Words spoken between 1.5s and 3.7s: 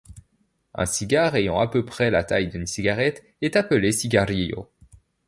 à peu près la taille d'une cigarette est